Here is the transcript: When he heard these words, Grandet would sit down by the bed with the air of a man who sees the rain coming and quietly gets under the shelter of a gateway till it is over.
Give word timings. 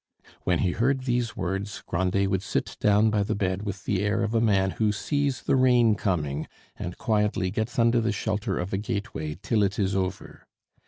When 0.45 0.57
he 0.65 0.71
heard 0.71 1.01
these 1.01 1.37
words, 1.37 1.83
Grandet 1.85 2.27
would 2.31 2.41
sit 2.41 2.75
down 2.79 3.11
by 3.11 3.21
the 3.21 3.35
bed 3.35 3.61
with 3.61 3.85
the 3.85 4.01
air 4.01 4.23
of 4.23 4.33
a 4.33 4.41
man 4.41 4.71
who 4.71 4.91
sees 4.91 5.43
the 5.43 5.55
rain 5.55 5.93
coming 5.93 6.47
and 6.75 6.97
quietly 6.97 7.51
gets 7.51 7.77
under 7.77 8.01
the 8.01 8.11
shelter 8.11 8.57
of 8.57 8.73
a 8.73 8.79
gateway 8.79 9.37
till 9.43 9.61
it 9.61 9.77
is 9.77 9.95
over. 9.95 10.47